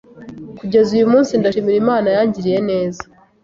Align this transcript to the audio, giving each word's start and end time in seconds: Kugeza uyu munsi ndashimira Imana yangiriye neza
Kugeza 0.59 0.89
uyu 0.97 1.11
munsi 1.11 1.31
ndashimira 1.39 1.77
Imana 1.83 2.07
yangiriye 2.15 2.59
neza 2.69 3.03